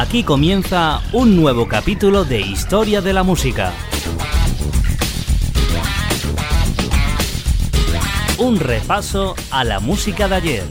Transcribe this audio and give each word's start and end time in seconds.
Aquí 0.00 0.22
comienza 0.22 1.00
un 1.12 1.34
nuevo 1.34 1.66
capítulo 1.66 2.24
de 2.24 2.40
Historia 2.40 3.00
de 3.00 3.12
la 3.12 3.24
Música. 3.24 3.72
Un 8.38 8.60
repaso 8.60 9.34
a 9.50 9.64
la 9.64 9.80
música 9.80 10.28
de 10.28 10.34
ayer. 10.36 10.64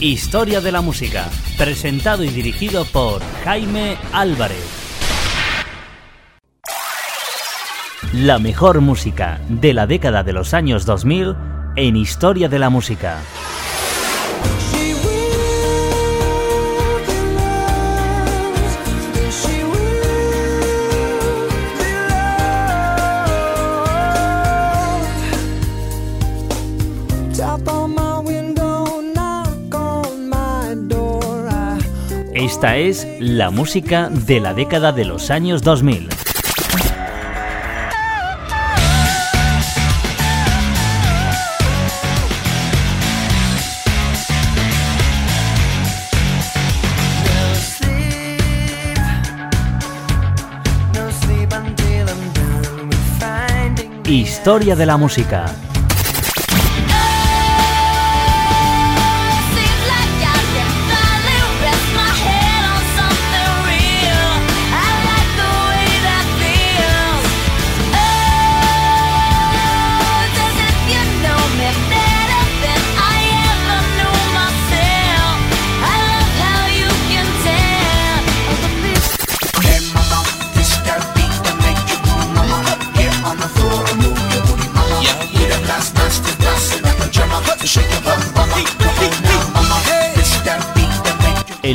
Historia 0.00 0.60
de 0.60 0.72
la 0.72 0.80
Música, 0.80 1.30
presentado 1.56 2.24
y 2.24 2.30
dirigido 2.30 2.84
por 2.86 3.22
Jaime 3.44 3.96
Álvarez. 4.12 4.66
La 8.14 8.40
mejor 8.40 8.80
música 8.80 9.40
de 9.48 9.74
la 9.74 9.86
década 9.86 10.24
de 10.24 10.32
los 10.32 10.52
años 10.54 10.86
2000 10.86 11.36
en 11.76 11.94
Historia 11.94 12.48
de 12.48 12.58
la 12.58 12.68
Música. 12.68 13.20
Esta 32.54 32.76
es 32.76 33.04
la 33.18 33.50
música 33.50 34.08
de 34.08 34.38
la 34.38 34.54
década 34.54 34.92
de 34.92 35.04
los 35.04 35.32
años 35.32 35.62
2000. 35.62 36.08
Historia 54.06 54.76
de 54.76 54.86
la 54.86 54.96
música 54.96 55.46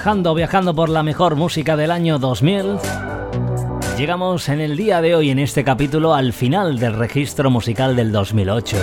Viajando, 0.00 0.34
viajando 0.34 0.74
por 0.74 0.88
la 0.88 1.02
mejor 1.02 1.36
música 1.36 1.76
del 1.76 1.90
año 1.90 2.18
2000. 2.18 2.78
Llegamos 3.98 4.48
en 4.48 4.58
el 4.60 4.74
día 4.74 5.02
de 5.02 5.14
hoy, 5.14 5.28
en 5.28 5.38
este 5.38 5.62
capítulo, 5.62 6.14
al 6.14 6.32
final 6.32 6.78
del 6.78 6.94
registro 6.94 7.50
musical 7.50 7.96
del 7.96 8.10
2008. 8.10 8.78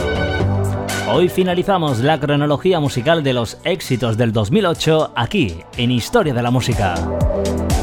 Hoy 1.12 1.28
finalizamos 1.30 2.02
la 2.02 2.20
cronología 2.20 2.80
musical 2.80 3.24
de 3.24 3.34
los 3.34 3.58
éxitos 3.64 4.16
del 4.16 4.32
2008 4.32 5.14
aquí, 5.16 5.58
en 5.76 5.90
Historia 5.90 6.36
de 6.36 6.44
la 6.44 6.52
Música. 6.52 6.94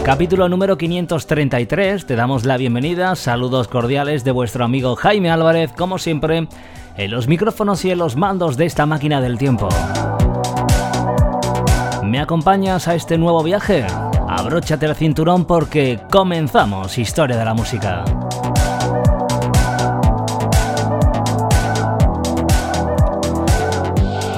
Capítulo 0.05 0.49
número 0.49 0.78
533, 0.78 2.07
te 2.07 2.15
damos 2.15 2.45
la 2.45 2.57
bienvenida, 2.57 3.16
saludos 3.16 3.66
cordiales 3.66 4.22
de 4.22 4.30
vuestro 4.30 4.65
amigo 4.65 4.95
Jaime 4.95 5.33
Álvarez, 5.33 5.72
como 5.72 5.98
siempre, 5.98 6.47
en 6.97 7.10
los 7.10 7.27
micrófonos 7.27 7.84
y 7.84 7.91
en 7.91 7.98
los 7.98 8.15
mandos 8.15 8.57
de 8.57 8.66
esta 8.66 8.87
máquina 8.87 9.21
del 9.21 9.39
tiempo. 9.39 9.69
¿Me 12.15 12.21
acompañas 12.21 12.87
a 12.87 12.95
este 12.95 13.19
nuevo 13.19 13.43
viaje? 13.43 13.84
Abróchate 14.28 14.87
el 14.87 14.95
cinturón 14.95 15.47
porque 15.47 15.99
comenzamos 16.13 16.97
Historia 16.97 17.37
de 17.37 17.45
la 17.45 17.55
Música. 17.55 18.05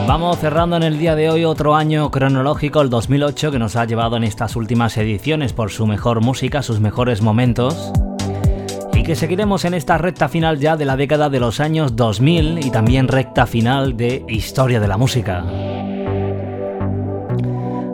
Vamos 0.09 0.39
cerrando 0.39 0.77
en 0.79 0.85
el 0.85 0.99
día 0.99 1.15
de 1.15 1.29
hoy 1.29 1.45
otro 1.45 1.75
año 1.75 2.11
cronológico, 2.11 2.81
el 2.81 2.89
2008, 2.89 3.51
que 3.51 3.59
nos 3.59 3.77
ha 3.77 3.85
llevado 3.85 4.17
en 4.17 4.25
estas 4.25 4.57
últimas 4.57 4.97
ediciones 4.97 5.53
por 5.53 5.71
su 5.71 5.87
mejor 5.87 6.23
música, 6.23 6.63
sus 6.63 6.81
mejores 6.81 7.21
momentos. 7.21 7.93
Y 8.95 9.03
que 9.03 9.17
seguiremos 9.17 9.67
en 9.67 9.75
esta 9.75 9.99
recta 9.99 10.31
final 10.31 10.59
ya 10.61 10.79
de 10.79 10.87
la 10.87 10.97
década 10.97 11.29
de 11.29 11.41
los 11.41 11.61
años 11.61 11.95
2000 11.95 12.65
y 12.65 12.71
también 12.71 13.07
recta 13.07 13.45
final 13.45 13.99
de 13.99 14.25
Historia 14.29 14.81
de 14.81 14.89
la 14.89 14.97
Música. 14.97 15.45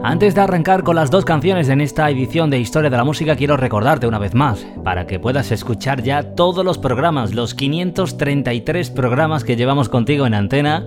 Antes 0.04 0.34
de 0.34 0.40
arrancar 0.40 0.82
con 0.82 0.96
las 0.96 1.12
dos 1.12 1.24
canciones 1.24 1.68
en 1.68 1.80
esta 1.80 2.10
edición 2.10 2.50
de 2.50 2.58
Historia 2.58 2.90
de 2.90 2.96
la 2.96 3.04
Música, 3.04 3.36
quiero 3.36 3.56
recordarte 3.56 4.08
una 4.08 4.18
vez 4.18 4.34
más, 4.34 4.66
para 4.82 5.06
que 5.06 5.20
puedas 5.20 5.52
escuchar 5.52 6.02
ya 6.02 6.34
todos 6.34 6.64
los 6.64 6.76
programas, 6.76 7.34
los 7.34 7.54
533 7.54 8.90
programas 8.90 9.44
que 9.44 9.54
llevamos 9.54 9.88
contigo 9.88 10.26
en 10.26 10.34
antena, 10.34 10.84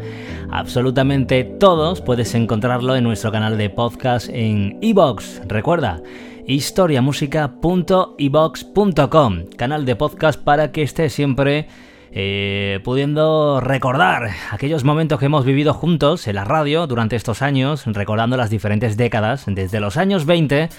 absolutamente 0.51 1.45
todos 1.45 2.01
puedes 2.01 2.35
encontrarlo 2.35 2.93
en 2.97 3.05
nuestro 3.05 3.31
canal 3.31 3.57
de 3.57 3.69
podcast 3.69 4.27
en 4.29 4.79
iBox. 4.81 5.43
Recuerda, 5.47 6.01
historiamusica.ibox.com, 6.45 9.45
canal 9.55 9.85
de 9.85 9.95
podcast 9.95 10.43
para 10.43 10.73
que 10.73 10.81
estés 10.81 11.13
siempre 11.13 11.69
eh, 12.17 12.79
pudiendo 12.85 13.59
recordar 13.59 14.29
aquellos 14.49 14.85
momentos 14.85 15.19
que 15.19 15.25
hemos 15.25 15.43
vivido 15.43 15.73
juntos 15.73 16.29
en 16.29 16.35
la 16.35 16.45
radio 16.45 16.87
durante 16.87 17.17
estos 17.17 17.41
años, 17.41 17.83
recordando 17.85 18.37
las 18.37 18.49
diferentes 18.49 18.95
décadas, 18.95 19.43
desde 19.47 19.81
los 19.81 19.97
años 19.97 20.25
20 20.25 20.69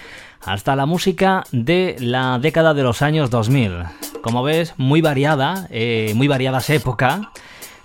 hasta 0.41 0.75
la 0.77 0.87
música 0.87 1.44
de 1.53 1.97
la 2.00 2.38
década 2.38 2.73
de 2.73 2.83
los 2.83 3.03
años 3.03 3.29
2000. 3.29 3.83
Como 4.23 4.43
ves, 4.43 4.73
muy 4.79 5.03
variada, 5.03 5.69
eh, 5.71 6.12
muy 6.17 6.27
variadas 6.27 6.71
épocas 6.71 7.21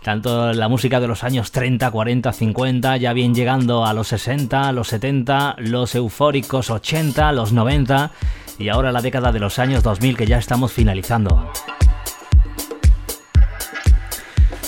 tanto 0.02 0.54
la 0.54 0.68
música 0.68 1.00
de 1.00 1.08
los 1.08 1.24
años 1.24 1.52
30, 1.52 1.92
40, 1.92 2.34
50, 2.34 2.98
ya 2.98 3.14
bien 3.14 3.36
llegando 3.36 3.86
a 3.86 3.94
los 3.94 4.08
60, 4.08 4.72
los 4.72 4.88
70, 4.88 5.58
los 5.60 5.94
eufóricos 5.94 6.72
80, 6.72 7.32
los 7.34 7.54
90 7.54 8.12
y 8.58 8.70
ahora 8.70 8.92
la 8.92 9.02
década 9.02 9.32
de 9.32 9.40
los 9.40 9.60
años 9.60 9.84
2000 9.84 10.18
que 10.18 10.26
ya 10.26 10.38
estamos 10.38 10.72
finalizando. 10.72 11.52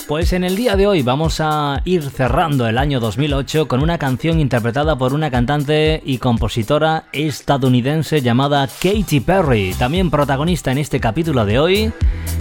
Pues 0.06 0.34
en 0.34 0.44
el 0.44 0.54
día 0.54 0.76
de 0.76 0.86
hoy 0.86 1.02
vamos 1.02 1.40
a 1.40 1.80
ir 1.86 2.02
cerrando 2.10 2.68
el 2.68 2.76
año 2.76 3.00
2008 3.00 3.66
con 3.68 3.82
una 3.82 3.96
canción 3.96 4.38
interpretada 4.38 4.98
por 4.98 5.14
una 5.14 5.30
cantante 5.30 6.02
y 6.04 6.18
compositora 6.18 7.04
estadounidense 7.12 8.20
llamada 8.20 8.66
Katy 8.66 9.20
Perry, 9.20 9.74
también 9.78 10.10
protagonista 10.10 10.70
en 10.72 10.78
este 10.78 11.00
capítulo 11.00 11.46
de 11.46 11.58
hoy, 11.58 11.92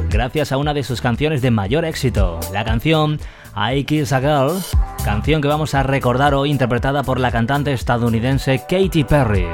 gracias 0.10 0.52
a 0.52 0.58
una 0.58 0.74
de 0.74 0.84
sus 0.84 1.00
canciones 1.00 1.42
de 1.42 1.52
mayor 1.52 1.86
éxito, 1.86 2.42
la 2.52 2.66
canción 2.66 3.18
I 3.56 3.86
Kiss 3.86 4.12
a 4.12 4.20
Girl, 4.20 4.62
canción 5.06 5.42
que 5.42 5.48
vamos 5.48 5.74
a 5.74 5.84
recordar 5.84 6.34
hoy 6.34 6.52
interpretada 6.52 7.04
por 7.04 7.18
la 7.18 7.32
cantante 7.32 7.72
estadounidense 7.72 8.62
Katy 8.68 9.06
Perry. 9.06 9.48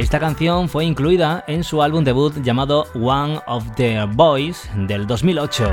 Esta 0.00 0.18
canción 0.18 0.70
fue 0.70 0.86
incluida 0.86 1.44
en 1.46 1.62
su 1.62 1.82
álbum 1.82 2.04
debut 2.04 2.34
llamado 2.42 2.86
One 2.94 3.38
of 3.46 3.64
the 3.76 4.02
Boys 4.06 4.66
del 4.74 5.06
2008. 5.06 5.70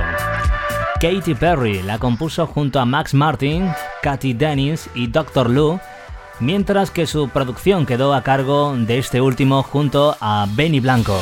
Katy 0.95 1.33
Perry 1.33 1.81
la 1.81 1.97
compuso 1.97 2.45
junto 2.45 2.81
a 2.81 2.85
Max 2.85 3.13
Martin, 3.13 3.69
Katy 4.03 4.33
Dennis 4.33 4.89
y 4.94 5.07
Dr. 5.07 5.50
Lou, 5.50 5.79
mientras 6.41 6.91
que 6.91 7.07
su 7.07 7.29
producción 7.29 7.85
quedó 7.85 8.13
a 8.13 8.21
cargo 8.21 8.75
de 8.75 8.97
este 8.97 9.21
último 9.21 9.63
junto 9.63 10.18
a 10.19 10.45
Benny 10.56 10.81
Blanco. 10.81 11.18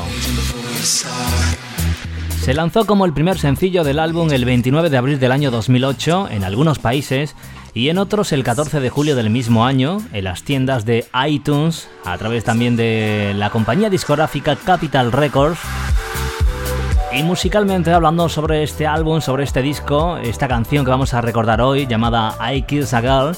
Se 2.42 2.56
lanzó 2.56 2.88
como 2.88 3.06
el 3.06 3.14
primer 3.14 3.38
sencillo 3.38 3.84
del 3.84 4.00
álbum 4.00 4.32
el 4.32 4.46
29 4.46 4.90
de 4.90 4.98
abril 4.98 5.20
del 5.20 5.32
año 5.32 5.52
2008 5.52 6.30
en 6.32 6.44
algunos 6.44 6.80
países 6.80 7.36
y 7.76 7.90
en 7.90 7.98
otros 7.98 8.32
el 8.32 8.46
14 8.46 8.80
de 8.80 8.90
julio 8.90 9.18
del 9.18 9.30
mismo 9.30 9.66
año 9.66 9.98
en 10.14 10.24
las 10.24 10.44
tiendas 10.44 10.86
de 10.86 11.06
iTunes, 11.28 11.90
a 12.06 12.18
través 12.18 12.46
también 12.46 12.78
de 12.78 13.34
la 13.36 13.50
compañía 13.50 13.90
discográfica 13.90 14.56
Capital 14.56 15.12
Records. 15.12 15.60
Y 17.12 17.22
musicalmente 17.24 17.92
hablando 17.92 18.30
sobre 18.30 18.64
este 18.64 18.88
álbum, 18.88 19.20
sobre 19.20 19.44
este 19.44 19.62
disco, 19.62 20.18
esta 20.18 20.48
canción 20.48 20.86
que 20.86 20.92
vamos 20.92 21.14
a 21.14 21.20
recordar 21.20 21.60
hoy 21.60 21.86
llamada 21.86 22.38
I 22.54 22.62
Kiss 22.62 22.94
a 22.94 23.02
Girl, 23.02 23.36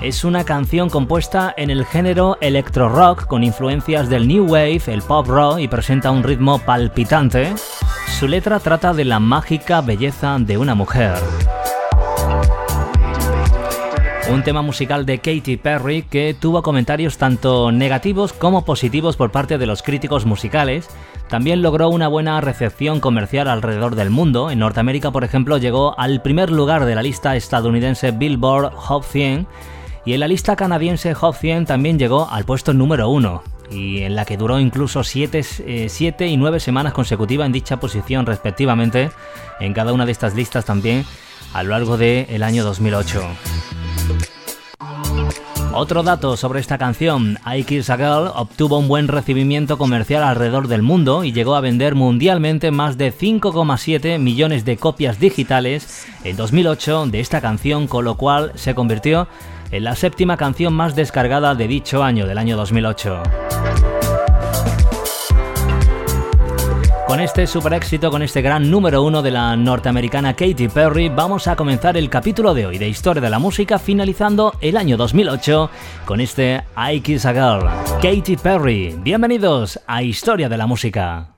es 0.00 0.24
una 0.24 0.44
canción 0.44 0.90
compuesta 0.90 1.54
en 1.56 1.70
el 1.70 1.84
género 1.84 2.36
electro 2.40 2.88
rock 2.88 3.26
con 3.26 3.44
influencias 3.44 4.08
del 4.08 4.26
new 4.26 4.44
wave, 4.44 4.82
el 4.88 5.02
pop 5.02 5.28
rock 5.28 5.60
y 5.60 5.68
presenta 5.68 6.10
un 6.10 6.24
ritmo 6.24 6.58
palpitante. 6.58 7.54
Su 8.18 8.26
letra 8.26 8.58
trata 8.58 8.92
de 8.92 9.04
la 9.04 9.20
mágica 9.20 9.80
belleza 9.82 10.36
de 10.40 10.58
una 10.58 10.74
mujer. 10.74 11.14
Un 14.30 14.42
tema 14.42 14.60
musical 14.60 15.06
de 15.06 15.20
Katy 15.20 15.56
Perry 15.56 16.02
que 16.02 16.36
tuvo 16.38 16.62
comentarios 16.62 17.16
tanto 17.16 17.72
negativos 17.72 18.34
como 18.34 18.62
positivos 18.62 19.16
por 19.16 19.30
parte 19.30 19.56
de 19.56 19.64
los 19.64 19.82
críticos 19.82 20.26
musicales. 20.26 20.86
También 21.28 21.62
logró 21.62 21.88
una 21.88 22.08
buena 22.08 22.38
recepción 22.42 23.00
comercial 23.00 23.48
alrededor 23.48 23.94
del 23.94 24.10
mundo. 24.10 24.50
En 24.50 24.58
Norteamérica, 24.58 25.10
por 25.10 25.24
ejemplo, 25.24 25.56
llegó 25.56 25.98
al 25.98 26.20
primer 26.20 26.50
lugar 26.50 26.84
de 26.84 26.94
la 26.94 27.02
lista 27.02 27.36
estadounidense 27.36 28.10
Billboard 28.10 28.74
Hot 28.74 29.04
100 29.04 29.46
y 30.04 30.12
en 30.12 30.20
la 30.20 30.28
lista 30.28 30.56
canadiense 30.56 31.14
Hot 31.14 31.34
100 31.34 31.64
también 31.64 31.98
llegó 31.98 32.28
al 32.30 32.44
puesto 32.44 32.74
número 32.74 33.08
1 33.08 33.42
y 33.70 34.02
en 34.02 34.14
la 34.14 34.26
que 34.26 34.36
duró 34.36 34.60
incluso 34.60 35.04
7 35.04 35.42
eh, 35.60 35.88
y 36.20 36.36
9 36.36 36.60
semanas 36.60 36.92
consecutivas 36.92 37.46
en 37.46 37.52
dicha 37.52 37.80
posición 37.80 38.26
respectivamente 38.26 39.10
en 39.58 39.72
cada 39.72 39.94
una 39.94 40.04
de 40.04 40.12
estas 40.12 40.34
listas 40.34 40.66
también 40.66 41.04
a 41.54 41.62
lo 41.62 41.70
largo 41.70 41.96
del 41.96 42.42
año 42.42 42.62
2008. 42.64 43.22
Otro 45.72 46.02
dato 46.02 46.36
sobre 46.36 46.60
esta 46.60 46.78
canción, 46.78 47.38
I 47.46 47.62
Kiss 47.62 47.90
a 47.90 47.96
Girl 47.96 48.32
obtuvo 48.34 48.78
un 48.78 48.88
buen 48.88 49.06
recibimiento 49.06 49.76
comercial 49.76 50.22
alrededor 50.22 50.66
del 50.66 50.82
mundo 50.82 51.24
y 51.24 51.32
llegó 51.32 51.54
a 51.56 51.60
vender 51.60 51.94
mundialmente 51.94 52.70
más 52.70 52.96
de 52.96 53.12
5,7 53.12 54.18
millones 54.18 54.64
de 54.64 54.78
copias 54.78 55.20
digitales 55.20 56.06
en 56.24 56.36
2008 56.36 57.06
de 57.06 57.20
esta 57.20 57.40
canción, 57.40 57.86
con 57.86 58.04
lo 58.04 58.16
cual 58.16 58.52
se 58.54 58.74
convirtió 58.74 59.28
en 59.70 59.84
la 59.84 59.94
séptima 59.94 60.38
canción 60.38 60.72
más 60.72 60.96
descargada 60.96 61.54
de 61.54 61.68
dicho 61.68 62.02
año, 62.02 62.26
del 62.26 62.38
año 62.38 62.56
2008. 62.56 63.22
Con 67.08 67.20
este 67.20 67.46
super 67.46 67.72
éxito, 67.72 68.10
con 68.10 68.20
este 68.20 68.42
gran 68.42 68.70
número 68.70 69.02
uno 69.02 69.22
de 69.22 69.30
la 69.30 69.56
norteamericana 69.56 70.34
Katy 70.34 70.68
Perry, 70.68 71.08
vamos 71.08 71.48
a 71.48 71.56
comenzar 71.56 71.96
el 71.96 72.10
capítulo 72.10 72.52
de 72.52 72.66
hoy 72.66 72.76
de 72.76 72.86
Historia 72.86 73.22
de 73.22 73.30
la 73.30 73.38
Música, 73.38 73.78
finalizando 73.78 74.52
el 74.60 74.76
año 74.76 74.98
2008 74.98 75.70
con 76.04 76.20
este 76.20 76.64
I 76.76 77.00
Kiss 77.00 77.24
a 77.24 77.32
Girl. 77.32 77.66
Katy 78.02 78.36
Perry, 78.36 78.94
bienvenidos 79.00 79.80
a 79.86 80.02
Historia 80.02 80.50
de 80.50 80.58
la 80.58 80.66
Música. 80.66 81.37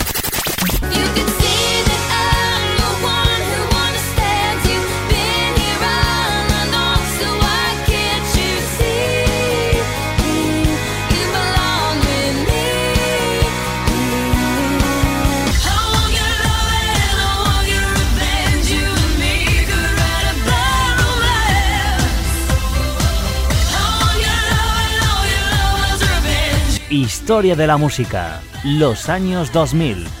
Historia 27.31 27.55
de 27.55 27.65
la 27.65 27.77
música, 27.77 28.41
los 28.65 29.07
años 29.07 29.53
2000. 29.53 30.20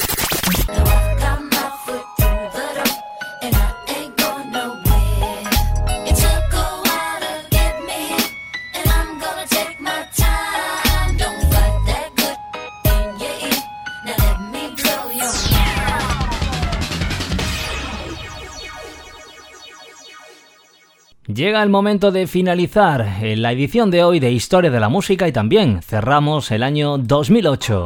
Llega 21.27 21.61
el 21.61 21.69
momento 21.69 22.11
de 22.11 22.25
finalizar 22.25 23.07
la 23.21 23.51
edición 23.51 23.91
de 23.91 24.03
hoy 24.03 24.19
de 24.19 24.31
Historia 24.31 24.71
de 24.71 24.79
la 24.79 24.89
Música 24.89 25.27
y 25.27 25.31
también 25.31 25.83
cerramos 25.83 26.49
el 26.49 26.63
año 26.63 26.97
2008. 26.97 27.85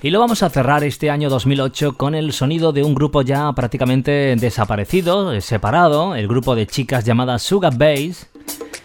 Y 0.00 0.10
lo 0.10 0.20
vamos 0.20 0.44
a 0.44 0.50
cerrar 0.50 0.84
este 0.84 1.10
año 1.10 1.28
2008 1.28 1.94
con 1.94 2.14
el 2.14 2.32
sonido 2.32 2.72
de 2.72 2.84
un 2.84 2.94
grupo 2.94 3.22
ya 3.22 3.52
prácticamente 3.52 4.36
desaparecido, 4.36 5.40
separado, 5.40 6.14
el 6.14 6.28
grupo 6.28 6.54
de 6.54 6.68
chicas 6.68 7.04
llamada 7.04 7.40
Sugar 7.40 7.76
Bass, 7.76 8.30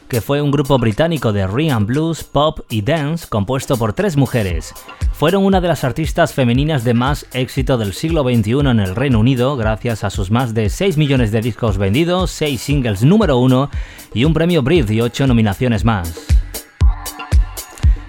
que 0.09 0.21
fue 0.21 0.41
un 0.41 0.51
grupo 0.51 0.77
británico 0.79 1.31
de 1.31 1.41
R&B 1.41 1.85
blues, 1.85 2.23
pop 2.23 2.59
y 2.69 2.81
dance 2.81 3.27
compuesto 3.29 3.77
por 3.77 3.93
tres 3.93 4.17
mujeres, 4.17 4.73
fueron 5.13 5.45
una 5.45 5.61
de 5.61 5.67
las 5.67 5.83
artistas 5.83 6.33
femeninas 6.33 6.83
de 6.83 6.95
más 6.95 7.27
éxito 7.33 7.77
del 7.77 7.93
siglo 7.93 8.23
XXI 8.23 8.59
en 8.59 8.79
el 8.79 8.95
Reino 8.95 9.19
Unido 9.19 9.55
gracias 9.55 10.03
a 10.03 10.09
sus 10.09 10.31
más 10.31 10.53
de 10.53 10.69
6 10.69 10.97
millones 10.97 11.31
de 11.31 11.41
discos 11.41 11.77
vendidos, 11.77 12.31
6 12.31 12.59
singles 12.59 13.03
número 13.03 13.37
1 13.37 13.69
y 14.13 14.25
un 14.25 14.33
premio 14.33 14.63
Brit 14.63 14.89
y 14.89 15.01
8 15.01 15.27
nominaciones 15.27 15.85
más. 15.85 16.25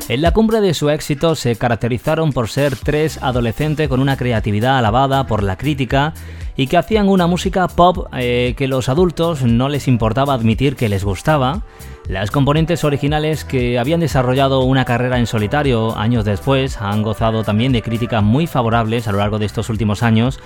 En 0.08 0.22
la 0.22 0.32
cumbre 0.32 0.60
de 0.60 0.74
su 0.74 0.90
éxito 0.90 1.36
se 1.36 1.54
caracterizaron 1.54 2.32
por 2.32 2.48
ser 2.48 2.74
tres 2.74 3.22
adolescentes 3.22 3.88
con 3.88 4.00
una 4.00 4.16
creatividad 4.16 4.76
alabada 4.76 5.28
por 5.28 5.44
la 5.44 5.56
crítica 5.56 6.14
y 6.60 6.66
que 6.66 6.76
hacían 6.76 7.08
una 7.08 7.26
música 7.26 7.66
pop 7.68 8.08
eh, 8.12 8.52
que 8.54 8.68
los 8.68 8.90
adultos 8.90 9.42
no 9.44 9.70
les 9.70 9.88
importaba 9.88 10.34
admitir 10.34 10.76
que 10.76 10.90
les 10.90 11.04
gustaba. 11.04 11.62
Las 12.06 12.30
componentes 12.30 12.84
originales 12.84 13.46
que 13.46 13.78
habían 13.78 14.00
desarrollado 14.00 14.60
una 14.60 14.84
carrera 14.84 15.18
en 15.18 15.26
solitario 15.26 15.96
años 15.96 16.26
después 16.26 16.76
han 16.82 17.02
gozado 17.02 17.44
también 17.44 17.72
de 17.72 17.80
críticas 17.80 18.22
muy 18.22 18.46
favorables 18.46 19.08
a 19.08 19.12
lo 19.12 19.18
largo 19.20 19.38
de 19.38 19.46
estos 19.46 19.70
últimos 19.70 20.02
años, 20.02 20.38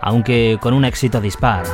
aunque 0.00 0.56
con 0.58 0.72
un 0.72 0.86
éxito 0.86 1.20
dispar. 1.20 1.64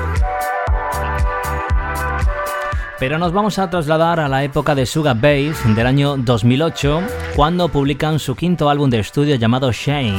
Pero 2.99 3.21
nos 3.21 3.33
vamos 3.33 3.61
a 3.61 3.71
trasladar 3.71 4.19
a 4.19 4.29
la 4.29 4.43
época 4.43 4.75
de 4.75 4.87
Sugar 4.87 5.21
Bass 5.21 5.77
del 5.77 5.87
año 5.87 6.17
2008, 6.17 7.01
cuando 7.37 7.69
publican 7.69 8.19
su 8.19 8.35
quinto 8.35 8.69
álbum 8.69 8.91
de 8.91 8.99
estudio 8.99 9.37
llamado 9.37 9.71
Shane. 9.71 10.19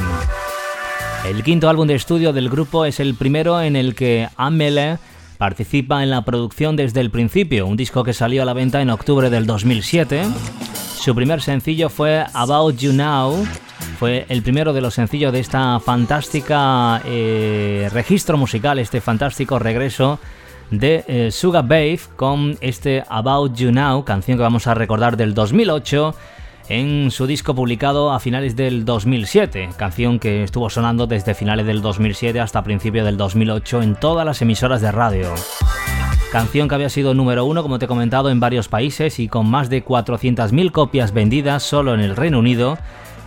El 1.27 1.43
quinto 1.43 1.69
álbum 1.69 1.87
de 1.87 1.95
estudio 1.95 2.33
del 2.33 2.49
grupo 2.49 2.85
es 2.85 2.99
el 2.99 3.15
primero 3.15 3.59
en 3.59 3.75
el 3.75 3.95
que 3.95 4.29
Amele 4.37 4.99
participa 5.39 6.03
en 6.03 6.11
la 6.11 6.23
producción 6.23 6.75
desde 6.75 7.01
el 7.01 7.09
principio, 7.09 7.65
un 7.65 7.75
disco 7.75 8.03
que 8.03 8.13
salió 8.13 8.43
a 8.43 8.45
la 8.45 8.53
venta 8.53 8.79
en 8.79 8.91
octubre 8.91 9.31
del 9.31 9.47
2007. 9.47 10.23
Su 10.99 11.15
primer 11.15 11.41
sencillo 11.41 11.89
fue 11.89 12.23
About 12.31 12.77
You 12.77 12.93
Now, 12.93 13.43
fue 13.97 14.27
el 14.29 14.43
primero 14.43 14.71
de 14.71 14.81
los 14.81 14.93
sencillos 14.93 15.33
de 15.33 15.39
esta 15.39 15.79
fantástica 15.79 17.01
eh, 17.05 17.89
registro 17.91 18.37
musical, 18.37 18.77
este 18.77 19.01
fantástico 19.01 19.57
regreso 19.57 20.19
de 20.69 21.03
eh, 21.07 21.31
Suga 21.31 21.65
con 22.15 22.55
este 22.61 23.03
About 23.09 23.55
You 23.55 23.71
Now, 23.71 24.05
canción 24.05 24.37
que 24.37 24.43
vamos 24.43 24.67
a 24.67 24.75
recordar 24.75 25.17
del 25.17 25.33
2008 25.33 26.15
en 26.69 27.11
su 27.11 27.27
disco 27.27 27.53
publicado 27.53 28.11
a 28.11 28.19
finales 28.19 28.55
del 28.55 28.85
2007, 28.85 29.69
canción 29.77 30.19
que 30.19 30.43
estuvo 30.43 30.69
sonando 30.69 31.07
desde 31.07 31.35
finales 31.35 31.65
del 31.65 31.81
2007 31.81 32.39
hasta 32.39 32.63
principios 32.63 33.05
del 33.05 33.17
2008 33.17 33.81
en 33.83 33.95
todas 33.95 34.25
las 34.25 34.41
emisoras 34.41 34.81
de 34.81 34.91
radio. 34.91 35.33
Canción 36.31 36.67
que 36.67 36.75
había 36.75 36.89
sido 36.89 37.13
número 37.13 37.45
uno, 37.45 37.61
como 37.61 37.79
te 37.79 37.85
he 37.85 37.87
comentado, 37.87 38.29
en 38.29 38.39
varios 38.39 38.67
países 38.67 39.19
y 39.19 39.27
con 39.27 39.49
más 39.49 39.69
de 39.69 39.85
400.000 39.85 40.71
copias 40.71 41.13
vendidas 41.13 41.63
solo 41.63 41.93
en 41.93 42.01
el 42.01 42.15
Reino 42.15 42.39
Unido. 42.39 42.77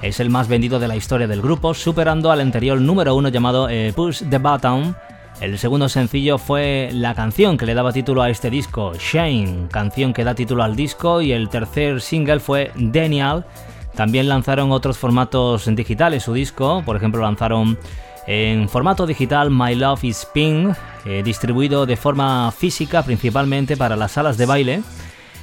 Es 0.02 0.20
el 0.20 0.30
más 0.30 0.48
vendido 0.48 0.78
de 0.78 0.88
la 0.88 0.96
historia 0.96 1.26
del 1.26 1.40
grupo, 1.40 1.74
superando 1.74 2.30
al 2.30 2.40
anterior 2.40 2.80
número 2.80 3.14
uno 3.14 3.28
llamado 3.30 3.68
eh, 3.68 3.92
Push 3.94 4.24
the 4.28 4.38
Button 4.38 4.94
el 5.40 5.56
segundo 5.58 5.88
sencillo 5.88 6.36
fue 6.38 6.90
la 6.92 7.14
canción 7.14 7.56
que 7.56 7.66
le 7.66 7.74
daba 7.74 7.92
título 7.92 8.22
a 8.22 8.30
este 8.30 8.50
disco, 8.50 8.92
Shane, 8.98 9.68
canción 9.70 10.12
que 10.12 10.24
da 10.24 10.34
título 10.34 10.64
al 10.64 10.74
disco, 10.74 11.20
y 11.22 11.32
el 11.32 11.48
tercer 11.48 12.00
single 12.00 12.40
fue 12.40 12.72
Daniel. 12.74 13.44
También 13.94 14.28
lanzaron 14.28 14.72
otros 14.72 14.98
formatos 14.98 15.72
digitales 15.74 16.24
su 16.24 16.32
disco, 16.32 16.82
por 16.84 16.96
ejemplo 16.96 17.22
lanzaron 17.22 17.78
en 18.26 18.68
formato 18.68 19.06
digital 19.06 19.50
My 19.50 19.74
Love 19.74 20.04
is 20.04 20.26
Pink, 20.34 20.76
eh, 21.06 21.22
distribuido 21.24 21.86
de 21.86 21.96
forma 21.96 22.50
física 22.50 23.02
principalmente 23.02 23.76
para 23.76 23.96
las 23.96 24.12
salas 24.12 24.38
de 24.38 24.46
baile. 24.46 24.82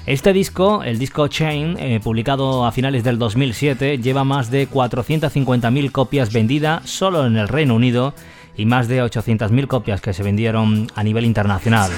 Este 0.06 0.34
disco, 0.34 0.84
el 0.84 1.00
disco 1.00 1.28
Chain, 1.28 1.78
eh, 1.80 2.00
publicado 2.04 2.66
a 2.66 2.72
finales 2.72 3.04
del 3.04 3.18
2007, 3.18 3.98
lleva 3.98 4.24
más 4.24 4.52
de 4.52 4.70
450.000 4.70 5.92
copias 5.92 6.32
vendidas 6.32 6.88
solo 6.88 7.26
en 7.26 7.38
el 7.38 7.48
Reino 7.48 7.76
Unido 7.76 8.14
y 8.58 8.66
más 8.66 8.88
de 8.88 9.04
800.000 9.04 9.68
copias 9.68 10.02
que 10.02 10.14
se 10.14 10.24
vendieron 10.24 10.88
a 10.96 11.04
nivel 11.04 11.26
internacional. 11.26 11.92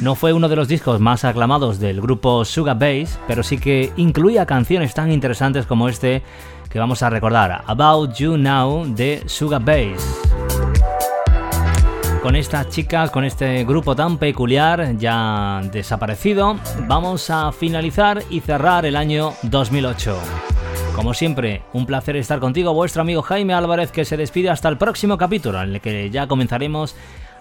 No 0.00 0.14
fue 0.14 0.32
uno 0.32 0.48
de 0.48 0.56
los 0.56 0.68
discos 0.68 1.00
más 1.00 1.24
aclamados 1.24 1.78
del 1.78 2.00
grupo 2.00 2.44
Sugar 2.44 2.78
Bass, 2.78 3.18
pero 3.26 3.42
sí 3.42 3.58
que 3.58 3.92
incluía 3.96 4.46
canciones 4.46 4.94
tan 4.94 5.10
interesantes 5.10 5.66
como 5.66 5.88
este 5.88 6.22
que 6.68 6.78
vamos 6.78 7.02
a 7.02 7.10
recordar, 7.10 7.64
About 7.66 8.14
You 8.14 8.36
Now 8.36 8.84
de 8.94 9.24
Sugar 9.26 9.62
Bass. 9.64 10.20
Con 12.22 12.36
estas 12.36 12.68
chicas, 12.68 13.10
con 13.10 13.24
este 13.24 13.64
grupo 13.64 13.96
tan 13.96 14.18
peculiar, 14.18 14.96
ya 14.98 15.62
desaparecido, 15.72 16.58
vamos 16.86 17.30
a 17.30 17.50
finalizar 17.50 18.22
y 18.28 18.40
cerrar 18.40 18.84
el 18.84 18.94
año 18.94 19.32
2008. 19.42 20.59
Como 20.94 21.14
siempre, 21.14 21.62
un 21.72 21.86
placer 21.86 22.16
estar 22.16 22.40
contigo, 22.40 22.74
vuestro 22.74 23.02
amigo 23.02 23.22
Jaime 23.22 23.54
Álvarez, 23.54 23.90
que 23.90 24.04
se 24.04 24.16
despide 24.16 24.50
hasta 24.50 24.68
el 24.68 24.76
próximo 24.76 25.16
capítulo, 25.16 25.62
en 25.62 25.74
el 25.74 25.80
que 25.80 26.10
ya 26.10 26.26
comenzaremos 26.26 26.94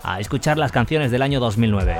a 0.03 0.19
escuchar 0.19 0.57
las 0.57 0.71
canciones 0.71 1.11
del 1.11 1.21
año 1.21 1.39
2009. 1.39 1.97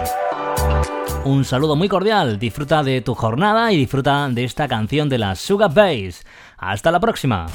Un 1.26 1.44
saludo 1.44 1.76
muy 1.76 1.90
cordial, 1.90 2.40
disfruta 2.40 2.82
de 2.82 3.02
tu 3.02 3.14
jornada 3.14 3.72
y 3.74 3.78
disfruta 3.78 4.30
de 4.30 4.46
esta 4.46 4.68
canción 4.68 5.10
de 5.10 5.18
la 5.18 5.36
Sugar 5.36 5.74
Bass. 5.74 6.26
Hasta 6.58 6.92
la 6.92 7.00
próxima. 7.00 7.48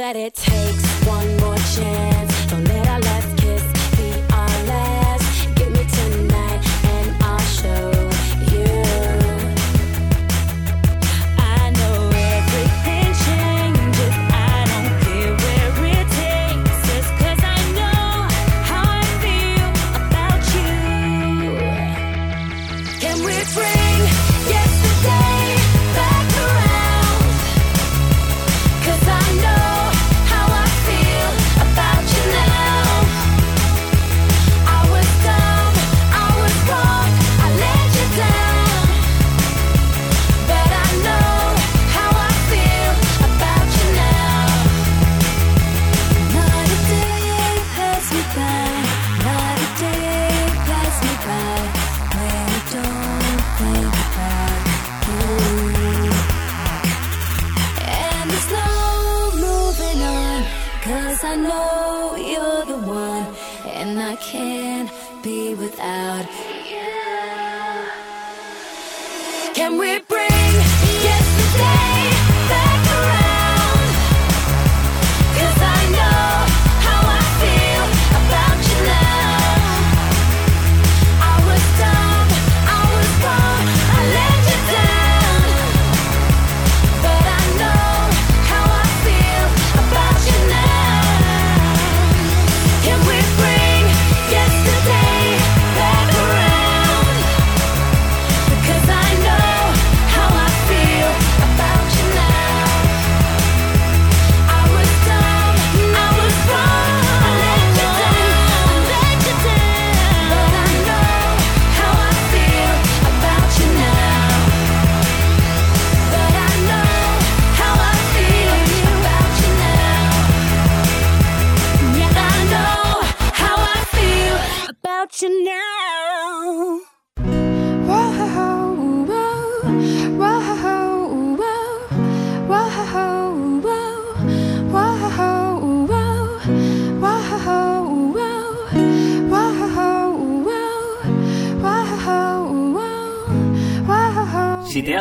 Si 0.00 0.30
te 0.30 2.29